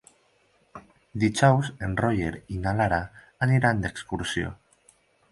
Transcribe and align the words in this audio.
Dijous 1.23 1.67
en 1.87 1.91
Roger 1.99 2.31
i 2.55 2.57
na 2.63 2.73
Lara 2.79 2.99
aniran 3.47 3.83
d'excursió. 3.85 4.55